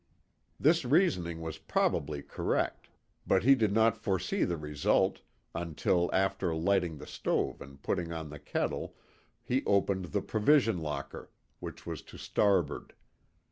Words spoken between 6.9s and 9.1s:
the stove and putting on the kettle,